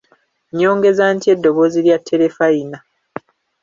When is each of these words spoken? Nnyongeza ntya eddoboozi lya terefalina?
Nnyongeza 0.51 1.03
ntya 1.13 1.29
eddoboozi 1.35 1.79
lya 1.85 1.97
terefalina? 2.07 2.77